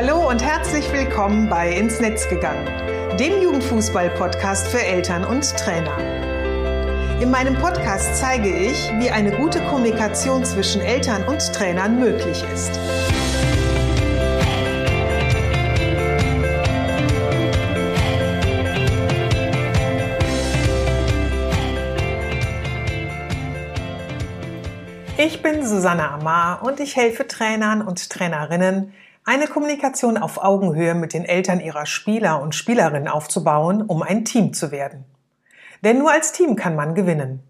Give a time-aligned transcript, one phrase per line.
[0.00, 2.68] Hallo und herzlich willkommen bei Ins Netz gegangen,
[3.16, 5.98] dem Jugendfußball-Podcast für Eltern und Trainer.
[7.20, 12.78] In meinem Podcast zeige ich, wie eine gute Kommunikation zwischen Eltern und Trainern möglich ist.
[25.16, 28.94] Ich bin Susanne Amar und ich helfe Trainern und Trainerinnen,
[29.28, 34.54] eine Kommunikation auf Augenhöhe mit den Eltern ihrer Spieler und Spielerinnen aufzubauen, um ein Team
[34.54, 35.04] zu werden.
[35.84, 37.42] Denn nur als Team kann man gewinnen.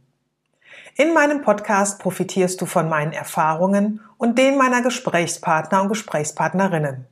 [0.97, 7.07] In meinem Podcast profitierst du von meinen Erfahrungen und den meiner Gesprächspartner und Gesprächspartnerinnen.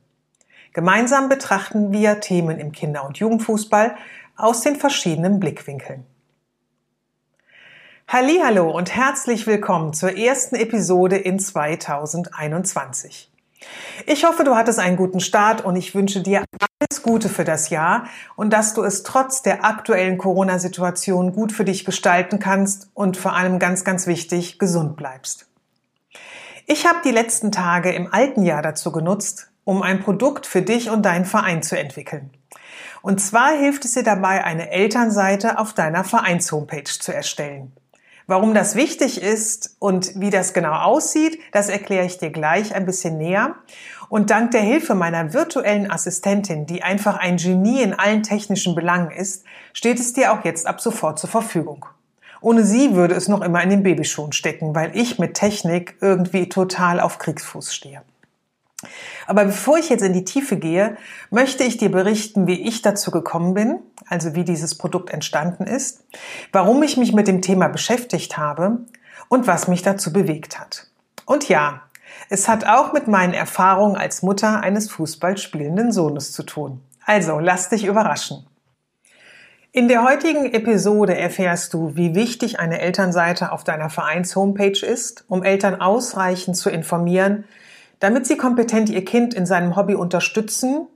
[0.73, 3.95] Gemeinsam betrachten wir Themen im Kinder- und Jugendfußball
[4.35, 6.05] aus den verschiedenen Blickwinkeln.
[8.09, 13.31] Hallo und herzlich willkommen zur ersten Episode in 2021.
[14.05, 16.43] Ich hoffe, du hattest einen guten Start und ich wünsche dir
[16.79, 21.65] alles Gute für das Jahr und dass du es trotz der aktuellen Corona-Situation gut für
[21.65, 25.47] dich gestalten kannst und vor allem ganz, ganz wichtig, gesund bleibst.
[26.67, 30.89] Ich habe die letzten Tage im alten Jahr dazu genutzt, um ein Produkt für dich
[30.89, 32.31] und deinen Verein zu entwickeln.
[33.01, 37.71] Und zwar hilft es dir dabei, eine Elternseite auf deiner Vereins-Homepage zu erstellen.
[38.29, 42.85] Warum das wichtig ist und wie das genau aussieht, das erkläre ich dir gleich ein
[42.85, 43.55] bisschen näher.
[44.09, 49.11] Und dank der Hilfe meiner virtuellen Assistentin, die einfach ein Genie in allen technischen Belangen
[49.11, 51.85] ist, steht es dir auch jetzt ab sofort zur Verfügung.
[52.41, 56.49] Ohne sie würde es noch immer in den Babyschuhen stecken, weil ich mit Technik irgendwie
[56.49, 58.01] total auf Kriegsfuß stehe.
[59.27, 60.97] Aber bevor ich jetzt in die Tiefe gehe,
[61.29, 66.05] möchte ich dir berichten, wie ich dazu gekommen bin, also wie dieses Produkt entstanden ist,
[66.53, 68.79] warum ich mich mit dem Thema beschäftigt habe
[69.27, 70.87] und was mich dazu bewegt hat.
[71.25, 71.81] Und ja,
[72.29, 76.81] es hat auch mit meinen Erfahrungen als Mutter eines Fußballspielenden Sohnes zu tun.
[77.05, 78.47] Also lass dich überraschen.
[79.73, 85.43] In der heutigen Episode erfährst du, wie wichtig eine Elternseite auf deiner Vereins-Homepage ist, um
[85.43, 87.43] Eltern ausreichend zu informieren,
[87.99, 90.87] damit sie kompetent ihr Kind in seinem Hobby unterstützen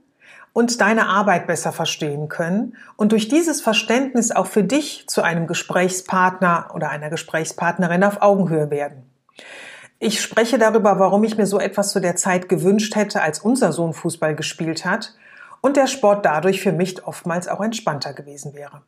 [0.52, 5.46] und deine Arbeit besser verstehen können und durch dieses Verständnis auch für dich zu einem
[5.46, 9.10] Gesprächspartner oder einer Gesprächspartnerin auf Augenhöhe werden.
[9.98, 13.72] Ich spreche darüber, warum ich mir so etwas zu der Zeit gewünscht hätte, als unser
[13.72, 15.14] Sohn Fußball gespielt hat
[15.60, 18.82] und der Sport dadurch für mich oftmals auch entspannter gewesen wäre.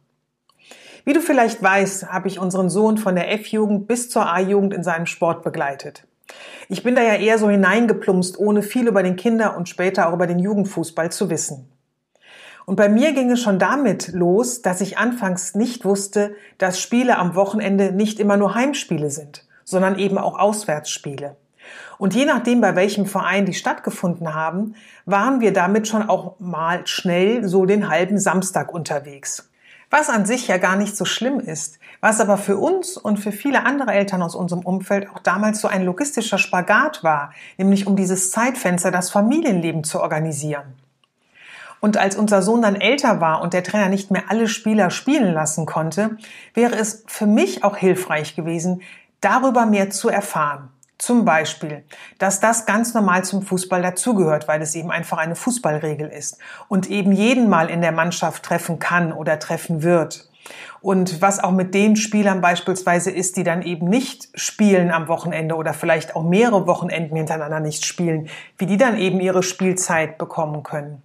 [1.05, 4.83] Wie du vielleicht weißt, habe ich unseren Sohn von der F-Jugend bis zur A-Jugend in
[4.83, 6.07] seinem Sport begleitet.
[6.69, 10.15] Ich bin da ja eher so hineingeplumpst, ohne viel über den Kinder- und später auch
[10.15, 11.71] über den Jugendfußball zu wissen.
[12.67, 17.19] Und bei mir ging es schon damit los, dass ich anfangs nicht wusste, dass Spiele
[17.19, 21.37] am Wochenende nicht immer nur Heimspiele sind, sondern eben auch Auswärtsspiele.
[21.99, 24.75] Und je nachdem, bei welchem Verein die stattgefunden haben,
[25.05, 29.51] waren wir damit schon auch mal schnell so den halben Samstag unterwegs.
[29.97, 33.31] Was an sich ja gar nicht so schlimm ist, was aber für uns und für
[33.31, 37.95] viele andere Eltern aus unserem Umfeld auch damals so ein logistischer Spagat war, nämlich um
[37.95, 40.65] dieses Zeitfenster, das Familienleben zu organisieren.
[41.79, 45.33] Und als unser Sohn dann älter war und der Trainer nicht mehr alle Spieler spielen
[45.33, 46.17] lassen konnte,
[46.55, 48.83] wäre es für mich auch hilfreich gewesen,
[49.21, 50.71] darüber mehr zu erfahren.
[51.05, 51.85] Zum Beispiel,
[52.17, 56.39] dass das ganz normal zum Fußball dazugehört, weil es eben einfach eine Fußballregel ist
[56.69, 60.31] und eben jeden mal in der Mannschaft treffen kann oder treffen wird.
[60.81, 65.57] Und was auch mit den Spielern beispielsweise ist, die dann eben nicht spielen am Wochenende
[65.57, 70.63] oder vielleicht auch mehrere Wochenenden hintereinander nicht spielen, wie die dann eben ihre Spielzeit bekommen
[70.63, 71.03] können.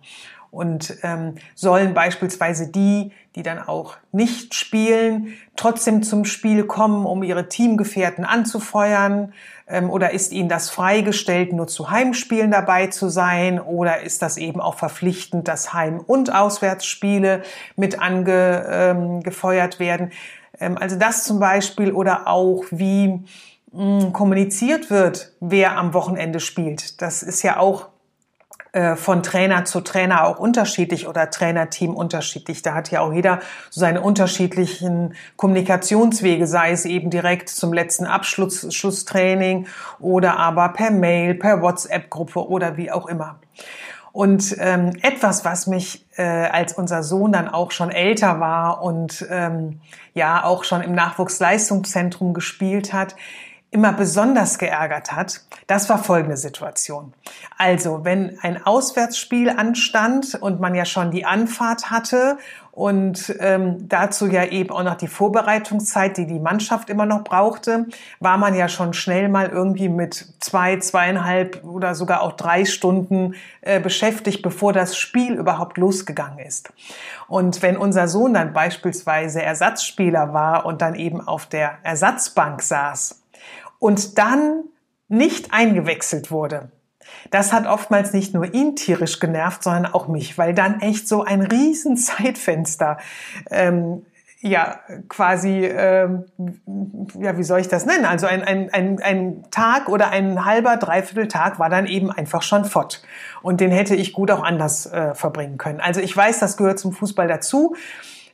[0.52, 7.22] Und ähm, sollen beispielsweise die, die dann auch nicht spielen, trotzdem zum Spiel kommen, um
[7.22, 9.34] ihre Teamgefährten anzufeuern?
[9.68, 13.62] Ähm, oder ist ihnen das freigestellt, nur zu Heimspielen dabei zu sein?
[13.62, 17.44] Oder ist das eben auch verpflichtend, dass Heim- und Auswärtsspiele
[17.76, 20.12] mit angefeuert ähm, werden?
[20.59, 23.24] Ähm, also das zum Beispiel oder auch wie
[23.72, 27.02] mh, hm, kommuniziert wird, wer am Wochenende spielt.
[27.02, 27.90] Das ist ja auch
[28.96, 32.62] von Trainer zu Trainer auch unterschiedlich oder Trainerteam unterschiedlich.
[32.62, 33.40] Da hat ja auch jeder
[33.72, 39.66] so seine unterschiedlichen Kommunikationswege, sei es eben direkt zum letzten Abschluss, Schlusstraining
[40.00, 43.40] oder aber per Mail, per WhatsApp-Gruppe oder wie auch immer.
[44.12, 49.26] Und ähm, etwas, was mich, äh, als unser Sohn dann auch schon älter war und
[49.30, 49.82] ähm,
[50.14, 53.16] ja auch schon im Nachwuchsleistungszentrum gespielt hat,
[53.72, 57.14] immer besonders geärgert hat, das war folgende Situation.
[57.58, 62.40] Also, wenn ein Auswärtsspiel anstand und man ja schon die Anfahrt hatte
[62.72, 67.86] und ähm, dazu ja eben auch noch die Vorbereitungszeit, die die Mannschaft immer noch brauchte,
[68.20, 73.36] war man ja schon schnell mal irgendwie mit zwei, zweieinhalb oder sogar auch drei Stunden
[73.62, 76.74] äh, beschäftigt, bevor das Spiel überhaupt losgegangen ist.
[77.28, 83.19] Und wenn unser Sohn dann beispielsweise Ersatzspieler war und dann eben auf der Ersatzbank saß,
[83.79, 84.64] und dann
[85.08, 86.72] nicht eingewechselt wurde.
[87.31, 91.23] Das hat oftmals nicht nur ihn tierisch genervt, sondern auch mich, weil dann echt so
[91.23, 92.97] ein riesen Zeitfenster
[93.49, 94.05] ähm,
[94.41, 94.79] ja
[95.09, 96.26] quasi, ähm,
[97.20, 98.05] ja, wie soll ich das nennen?
[98.05, 102.41] Also ein, ein, ein, ein Tag oder ein halber, dreiviertel Tag war dann eben einfach
[102.41, 103.03] schon fort.
[103.41, 105.82] Und den hätte ich gut auch anders äh, verbringen können.
[105.82, 107.75] Also ich weiß, das gehört zum Fußball dazu.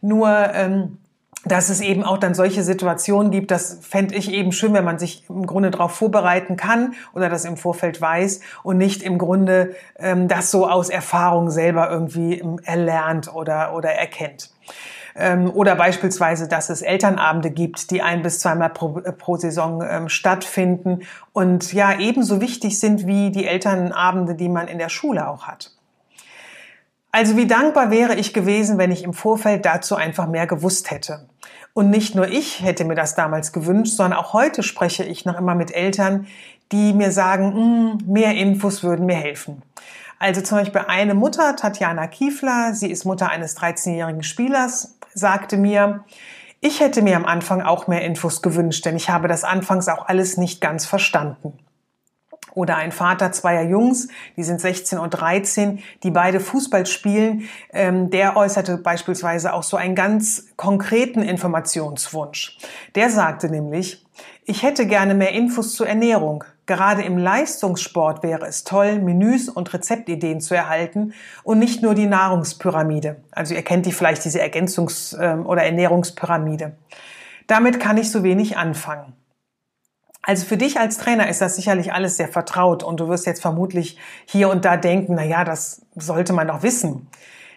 [0.02, 1.00] Nur ähm,
[1.46, 5.00] dass es eben auch dann solche Situationen gibt, das fände ich eben schön, wenn man
[5.00, 9.76] sich im Grunde darauf vorbereiten kann oder das im Vorfeld weiß und nicht im Grunde
[9.98, 14.50] ähm, das so aus Erfahrung selber irgendwie ähm, erlernt oder, oder erkennt.
[15.16, 19.82] Ähm, oder beispielsweise, dass es Elternabende gibt, die ein bis zweimal pro, äh, pro Saison
[19.88, 25.28] ähm, stattfinden und ja ebenso wichtig sind wie die Elternabende, die man in der Schule
[25.28, 25.72] auch hat.
[27.16, 31.30] Also wie dankbar wäre ich gewesen, wenn ich im Vorfeld dazu einfach mehr gewusst hätte.
[31.74, 35.38] Und nicht nur ich hätte mir das damals gewünscht, sondern auch heute spreche ich noch
[35.38, 36.28] immer mit Eltern,
[36.72, 39.62] die mir sagen, hm, mehr Infos würden mir helfen.
[40.18, 46.04] Also zum Beispiel eine Mutter, Tatjana Kiefler, sie ist Mutter eines 13-jährigen Spielers, sagte mir,
[46.62, 50.08] ich hätte mir am Anfang auch mehr Infos gewünscht, denn ich habe das anfangs auch
[50.08, 51.54] alles nicht ganz verstanden
[52.54, 54.08] oder ein Vater zweier Jungs,
[54.38, 59.78] die sind 16 und 13, die beide Fußball spielen, ähm, der äußerte beispielsweise auch so
[59.78, 62.58] einen ganz konkreten Informationswunsch.
[62.96, 64.06] Der sagte nämlich,
[64.46, 66.44] ich hätte gerne mehr Infos zur Ernährung.
[66.68, 71.14] Gerade im Leistungssport wäre es toll, Menüs und Rezeptideen zu erhalten
[71.44, 73.18] und nicht nur die Nahrungspyramide.
[73.32, 76.74] Also ihr kennt die vielleicht, diese Ergänzungs- ähm, oder Ernährungspyramide.
[77.48, 79.14] Damit kann ich so wenig anfangen.
[80.28, 83.44] Also für dich als Trainer ist das sicherlich alles sehr vertraut und du wirst jetzt
[83.44, 87.08] vermutlich hier und da denken, na ja, das sollte man doch wissen.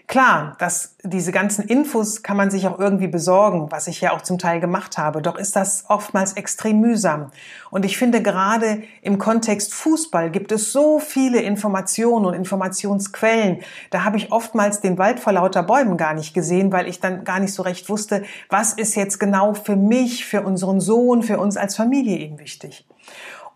[0.08, 4.22] Klar, dass diese ganzen Infos kann man sich auch irgendwie besorgen, was ich ja auch
[4.22, 5.20] zum Teil gemacht habe.
[5.20, 7.30] Doch ist das oftmals extrem mühsam.
[7.70, 13.58] Und ich finde gerade im Kontext Fußball gibt es so viele Informationen und Informationsquellen.
[13.90, 17.24] Da habe ich oftmals den Wald vor lauter Bäumen gar nicht gesehen, weil ich dann
[17.24, 21.38] gar nicht so recht wusste, was ist jetzt genau für mich, für unseren Sohn, für
[21.38, 22.86] uns als Familie eben wichtig.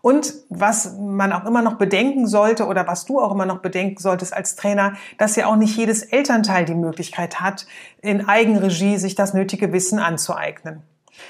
[0.03, 4.01] Und was man auch immer noch bedenken sollte oder was du auch immer noch bedenken
[4.01, 7.65] solltest als Trainer, dass ja auch nicht jedes Elternteil die Möglichkeit hat,
[8.01, 10.83] in Eigenregie sich das nötige Wissen anzueignen.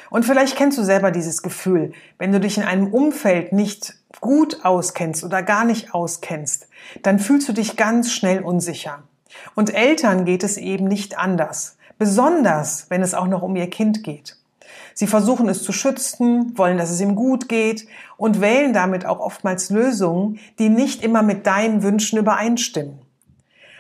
[0.09, 4.65] Und vielleicht kennst du selber dieses Gefühl, wenn du dich in einem Umfeld nicht gut
[4.65, 6.67] auskennst oder gar nicht auskennst,
[7.03, 9.03] dann fühlst du dich ganz schnell unsicher.
[9.53, 14.03] Und Eltern geht es eben nicht anders, besonders wenn es auch noch um ihr Kind
[14.03, 14.35] geht.
[14.94, 17.88] Sie versuchen es zu schützen, wollen, dass es ihm gut geht
[18.18, 23.00] und wählen damit auch oftmals Lösungen, die nicht immer mit deinen Wünschen übereinstimmen.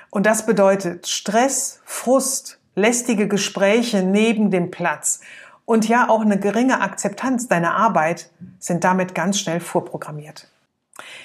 [0.09, 5.21] Und das bedeutet Stress, Frust, lästige Gespräche neben dem Platz
[5.65, 8.29] und ja auch eine geringe Akzeptanz deiner Arbeit
[8.59, 10.49] sind damit ganz schnell vorprogrammiert.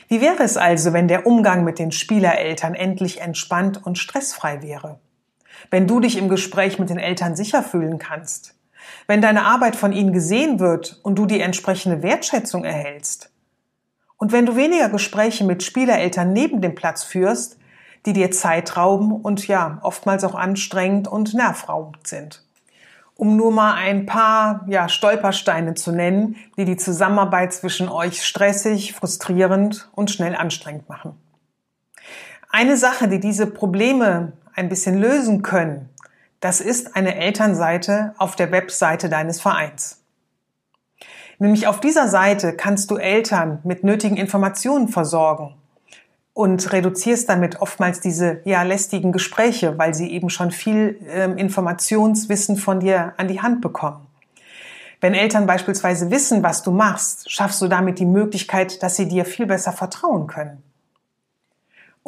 [0.08, 4.98] Wie wäre es also, wenn der Umgang mit den Spielereltern endlich entspannt und stressfrei wäre?
[5.70, 8.54] Wenn du dich im Gespräch mit den Eltern sicher fühlen kannst,
[9.06, 13.30] wenn deine Arbeit von ihnen gesehen wird und du die entsprechende Wertschätzung erhältst.
[14.16, 17.58] Und wenn du weniger Gespräche mit Spielereltern neben dem Platz führst,
[18.06, 22.44] die dir Zeit rauben und ja, oftmals auch anstrengend und nervraubend sind.
[23.16, 28.94] Um nur mal ein paar ja, Stolpersteine zu nennen, die die Zusammenarbeit zwischen euch stressig,
[28.94, 31.20] frustrierend und schnell anstrengend machen.
[32.50, 35.88] Eine Sache, die diese Probleme ein bisschen lösen können,
[36.40, 40.00] das ist eine Elternseite auf der Webseite deines Vereins.
[41.38, 45.54] Nämlich auf dieser Seite kannst du Eltern mit nötigen Informationen versorgen
[46.34, 52.56] und reduzierst damit oftmals diese ja lästigen Gespräche, weil sie eben schon viel ähm, Informationswissen
[52.56, 54.06] von dir an die Hand bekommen.
[55.00, 59.24] Wenn Eltern beispielsweise wissen, was du machst, schaffst du damit die Möglichkeit, dass sie dir
[59.24, 60.62] viel besser vertrauen können.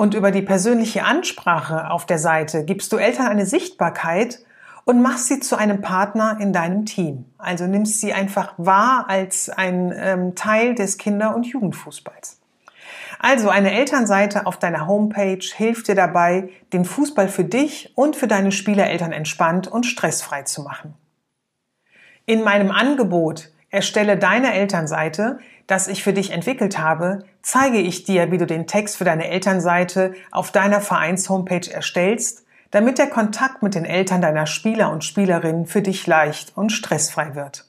[0.01, 4.39] Und über die persönliche Ansprache auf der Seite gibst du Eltern eine Sichtbarkeit
[4.87, 7.27] und machst sie zu einem Partner in deinem Team.
[7.37, 12.41] Also nimmst sie einfach wahr als ein ähm, Teil des Kinder- und Jugendfußballs.
[13.19, 18.27] Also eine Elternseite auf deiner Homepage hilft dir dabei, den Fußball für dich und für
[18.27, 20.95] deine Spielereltern entspannt und stressfrei zu machen.
[22.25, 28.33] In meinem Angebot Erstelle deine Elternseite, das ich für dich entwickelt habe, zeige ich dir,
[28.33, 33.77] wie du den Text für deine Elternseite auf deiner Vereins-Homepage erstellst, damit der Kontakt mit
[33.77, 37.67] den Eltern deiner Spieler und Spielerinnen für dich leicht und stressfrei wird.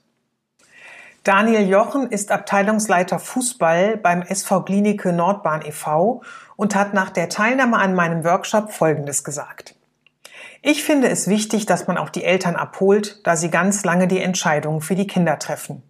[1.23, 6.23] Daniel Jochen ist Abteilungsleiter Fußball beim SV Klinike Nordbahn e.V.
[6.55, 9.75] und hat nach der Teilnahme an meinem Workshop Folgendes gesagt.
[10.63, 14.19] Ich finde es wichtig, dass man auch die Eltern abholt, da sie ganz lange die
[14.19, 15.83] Entscheidungen für die Kinder treffen.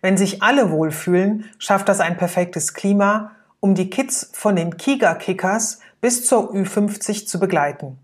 [0.00, 5.80] Wenn sich alle wohlfühlen, schafft das ein perfektes Klima, um die Kids von den Kiga-Kickers
[6.00, 7.98] bis zur Ü50 zu begleiten.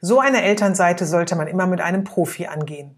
[0.00, 2.96] So eine Elternseite sollte man immer mit einem Profi angehen.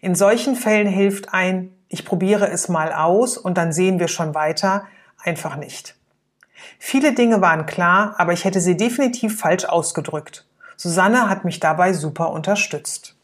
[0.00, 4.34] In solchen Fällen hilft ein, ich probiere es mal aus und dann sehen wir schon
[4.34, 4.86] weiter,
[5.18, 5.96] einfach nicht.
[6.78, 10.46] Viele Dinge waren klar, aber ich hätte sie definitiv falsch ausgedrückt.
[10.76, 13.16] Susanne hat mich dabei super unterstützt.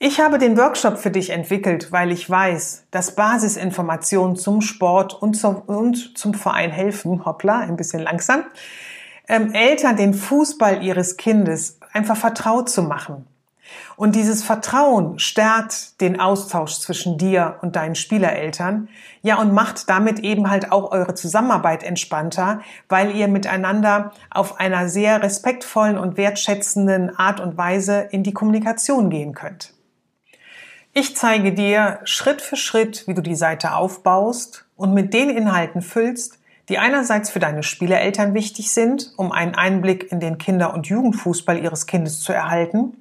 [0.00, 5.34] Ich habe den Workshop für dich entwickelt, weil ich weiß, dass Basisinformationen zum Sport und
[5.34, 8.44] zum, und zum Verein helfen, hoppla, ein bisschen langsam,
[9.26, 13.26] ähm, Eltern den Fußball ihres Kindes einfach vertraut zu machen.
[13.96, 18.88] Und dieses Vertrauen stärkt den Austausch zwischen dir und deinen Spielereltern,
[19.22, 24.88] ja, und macht damit eben halt auch eure Zusammenarbeit entspannter, weil ihr miteinander auf einer
[24.88, 29.74] sehr respektvollen und wertschätzenden Art und Weise in die Kommunikation gehen könnt.
[31.00, 35.80] Ich zeige dir Schritt für Schritt, wie du die Seite aufbaust und mit den Inhalten
[35.80, 40.88] füllst, die einerseits für deine Spielereltern wichtig sind, um einen Einblick in den Kinder- und
[40.88, 42.96] Jugendfußball ihres Kindes zu erhalten,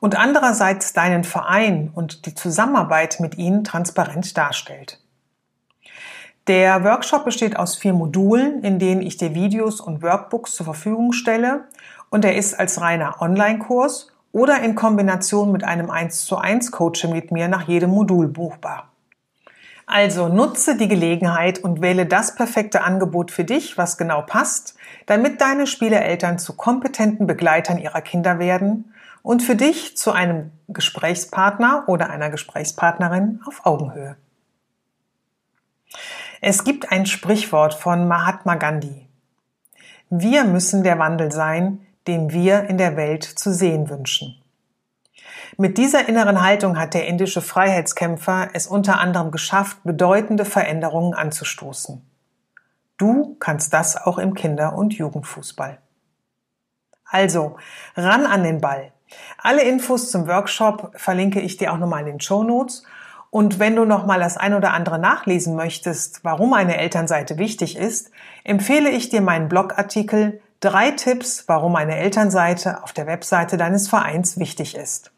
[0.00, 4.98] und andererseits deinen Verein und die Zusammenarbeit mit ihnen transparent darstellt.
[6.46, 11.12] Der Workshop besteht aus vier Modulen, in denen ich dir Videos und Workbooks zur Verfügung
[11.12, 11.68] stelle
[12.08, 17.12] und er ist als reiner Online-Kurs oder in Kombination mit einem 1 zu 1 Coaching
[17.12, 18.90] mit mir nach jedem Modul buchbar.
[19.86, 25.40] Also nutze die Gelegenheit und wähle das perfekte Angebot für dich, was genau passt, damit
[25.40, 28.92] deine Spieleeltern zu kompetenten Begleitern ihrer Kinder werden
[29.22, 34.16] und für dich zu einem Gesprächspartner oder einer Gesprächspartnerin auf Augenhöhe.
[36.42, 39.08] Es gibt ein Sprichwort von Mahatma Gandhi.
[40.10, 44.42] Wir müssen der Wandel sein, den wir in der Welt zu sehen wünschen.
[45.56, 52.02] Mit dieser inneren Haltung hat der indische Freiheitskämpfer es unter anderem geschafft, bedeutende Veränderungen anzustoßen.
[52.96, 55.78] Du kannst das auch im Kinder- und Jugendfußball.
[57.04, 57.56] Also,
[57.96, 58.92] ran an den Ball.
[59.38, 62.82] Alle Infos zum Workshop verlinke ich dir auch nochmal in den Show Notes.
[63.30, 68.10] Und wenn du nochmal das ein oder andere nachlesen möchtest, warum eine Elternseite wichtig ist,
[68.44, 74.38] empfehle ich dir meinen Blogartikel Drei Tipps, warum eine Elternseite auf der Webseite deines Vereins
[74.40, 75.12] wichtig ist.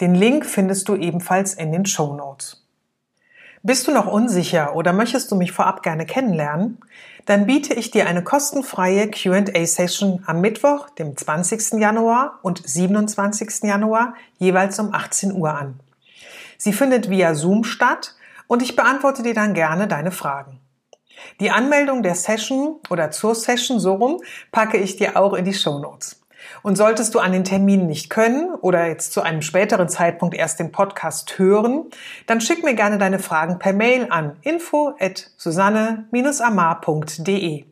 [0.00, 2.64] Den Link findest du ebenfalls in den Show Notes.
[3.64, 6.78] Bist du noch unsicher oder möchtest du mich vorab gerne kennenlernen?
[7.26, 11.80] Dann biete ich dir eine kostenfreie Q&A-Session am Mittwoch, dem 20.
[11.80, 13.64] Januar und 27.
[13.64, 15.80] Januar jeweils um 18 Uhr an.
[16.56, 18.14] Sie findet via Zoom statt
[18.46, 20.60] und ich beantworte dir dann gerne deine Fragen.
[21.40, 24.20] Die Anmeldung der Session oder zur Session so rum
[24.52, 26.20] packe ich dir auch in die Show Notes.
[26.62, 30.58] Und solltest du an den Terminen nicht können oder jetzt zu einem späteren Zeitpunkt erst
[30.60, 31.86] den Podcast hören,
[32.26, 37.64] dann schick mir gerne deine Fragen per Mail an info at susanne-amar.de.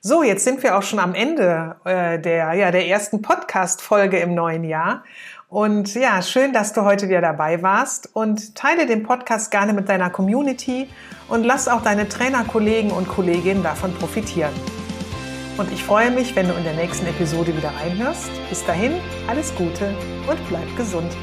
[0.00, 4.32] So, jetzt sind wir auch schon am Ende äh, der, ja, der ersten Podcast-Folge im
[4.32, 5.02] neuen Jahr.
[5.48, 9.88] Und ja, schön, dass du heute wieder dabei warst und teile den Podcast gerne mit
[9.88, 10.88] deiner Community
[11.28, 14.52] und lass auch deine Trainerkollegen und Kolleginnen davon profitieren.
[15.56, 18.30] Und ich freue mich, wenn du in der nächsten Episode wieder reinhörst.
[18.50, 18.92] Bis dahin,
[19.26, 19.94] alles Gute
[20.28, 21.16] und bleib gesund.